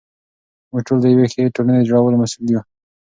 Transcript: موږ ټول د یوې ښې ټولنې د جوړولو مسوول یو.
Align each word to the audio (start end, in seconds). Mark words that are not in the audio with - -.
موږ 0.69 0.81
ټول 0.87 0.99
د 1.01 1.05
یوې 1.13 1.25
ښې 1.31 1.53
ټولنې 1.55 1.79
د 1.79 1.87
جوړولو 1.89 2.19
مسوول 2.21 2.47
یو. 2.53 2.61